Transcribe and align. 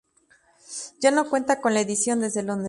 Ya 0.99 1.11
no 1.11 1.29
cuenta 1.29 1.61
con 1.61 1.75
la 1.75 1.81
edición 1.81 2.21
desde 2.21 2.41
Londres. 2.41 2.59